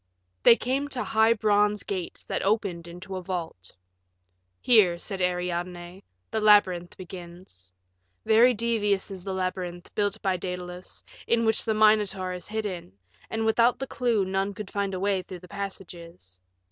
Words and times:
They 0.41 0.55
came 0.55 0.87
to 0.87 1.03
high 1.03 1.33
bronze 1.33 1.83
gates 1.83 2.25
that 2.25 2.41
opened 2.41 2.87
into 2.87 3.17
a 3.17 3.21
vault. 3.21 3.71
"Here," 4.59 4.97
said 4.97 5.21
Ariadne, 5.21 6.03
"the 6.31 6.41
labyrinth 6.41 6.97
begins. 6.97 7.71
Very 8.25 8.55
devious 8.55 9.11
is 9.11 9.23
the 9.23 9.33
labyrinth, 9.35 9.93
built 9.93 10.19
by 10.23 10.37
Daedalus, 10.37 11.03
in 11.27 11.45
which 11.45 11.65
the 11.65 11.75
Minotaur 11.75 12.33
is 12.33 12.47
hidden, 12.47 12.93
and 13.29 13.45
without 13.45 13.77
the 13.77 13.85
clue 13.85 14.25
none 14.25 14.55
could 14.55 14.71
find 14.71 14.95
a 14.95 14.99
way 14.99 15.21
through 15.21 15.41
the 15.41 15.47
passages. 15.47 16.41